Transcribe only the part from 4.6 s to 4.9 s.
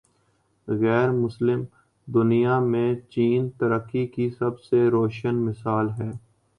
سے